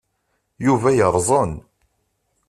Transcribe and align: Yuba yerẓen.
Yuba 0.65 0.89
yerẓen. 0.97 1.51